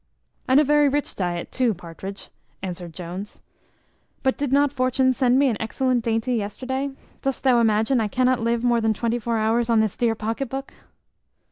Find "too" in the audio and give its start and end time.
1.51-1.75